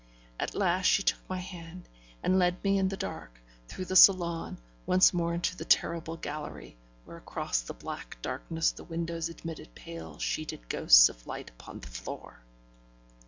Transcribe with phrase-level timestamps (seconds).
[0.39, 1.87] At last she took my hand,
[2.23, 6.75] and led me in the dark, through the salon, once more into the terrible gallery,
[7.05, 11.87] where across the black darkness the windows admitted pale sheeted ghosts of light upon the
[11.87, 12.41] floor.